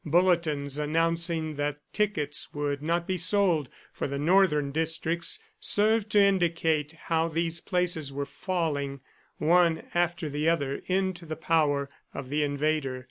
[0.03, 6.93] Bulletins announcing that tickets would not be sold for the Northern districts served to indicate
[6.93, 9.01] how these places were falling,
[9.37, 12.99] one after the other, into the power of the invader.